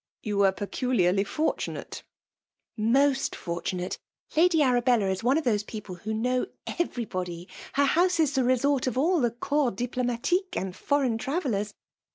*' 0.15 0.21
You 0.23 0.37
were 0.39 0.51
peculiarly 0.51 1.23
fortunate 1.23 2.01
!*'•'' 1.23 2.01
Most 2.91 3.35
fortunate!— 3.35 3.99
^Lady 4.35 4.63
Arabella 4.65 5.05
is 5.11 5.23
one 5.23 5.37
of 5.37 5.43
those 5.43 5.61
people 5.61 5.93
who 5.93 6.11
know 6.11 6.47
everybody. 6.79 7.47
Her 7.73 7.85
house 7.85 8.19
is 8.19 8.33
the 8.33 8.43
resort 8.43 8.87
of 8.87 8.97
all 8.97 9.19
the 9.21 9.29
corps 9.29 9.69
diploma 9.69 10.17
tique, 10.17 10.57
and 10.57 10.75
foreign 10.75 11.19
travellers. 11.19 11.75